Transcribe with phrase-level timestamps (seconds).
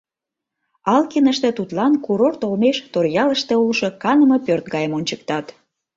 [0.93, 5.45] Алкиныште тудлан курорт олмеш Торъялыште улшо каныме пӧрт гайым ончыктат.